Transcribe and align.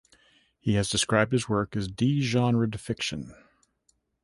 He 0.59 0.73
has 0.73 0.89
described 0.89 1.31
his 1.31 1.47
work 1.47 1.75
as 1.75 1.87
"de-genred" 1.87 2.79
fiction. 2.79 3.35